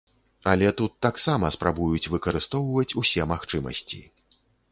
[0.51, 4.03] Але тут таксама спрабуюць выкарыстоўваць усе магчымасці.